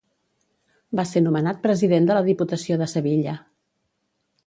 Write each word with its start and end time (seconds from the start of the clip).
Va 0.99 1.05
ser 1.09 1.23
nomenat 1.27 1.61
president 1.67 2.09
de 2.09 2.17
la 2.19 2.25
Diputació 2.31 2.81
de 2.83 2.91
Sevilla. 2.99 3.41